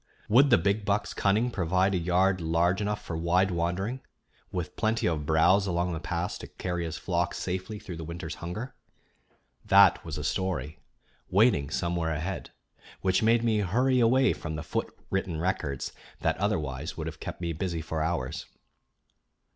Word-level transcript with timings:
Would 0.29 0.49
the 0.49 0.57
big 0.57 0.83
buck's 0.83 1.13
cunning 1.13 1.51
provide 1.51 1.93
a 1.93 1.97
yard 1.99 2.41
large 2.41 2.81
enough 2.81 3.03
for 3.05 3.15
wide 3.15 3.51
wandering, 3.51 4.01
with 4.51 4.75
plenty 4.75 5.05
of 5.07 5.27
browse 5.27 5.67
along 5.67 5.93
the 5.93 5.99
paths 5.99 6.39
to 6.39 6.47
carry 6.47 6.85
his 6.85 6.97
flock 6.97 7.35
safely 7.35 7.77
through 7.77 7.97
the 7.97 8.03
winter's 8.03 8.33
hunger? 8.41 8.73
That 9.63 10.03
was 10.03 10.17
a 10.17 10.23
story, 10.23 10.79
waiting 11.29 11.69
somewhere 11.69 12.11
ahead, 12.11 12.49
which 13.01 13.21
made 13.21 13.43
me 13.43 13.59
hurry 13.59 13.99
away 13.99 14.33
from 14.33 14.55
the 14.55 14.63
foot 14.63 14.91
written 15.11 15.39
records 15.39 15.91
that 16.21 16.35
otherwise 16.39 16.97
would 16.97 17.05
have 17.05 17.19
kept 17.19 17.39
me 17.39 17.53
busy 17.53 17.79
for 17.83 18.01
hours. 18.01 18.47